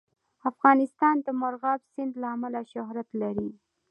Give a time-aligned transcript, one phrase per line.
[0.49, 3.49] افغانستان د مورغاب سیند له امله شهرت لري.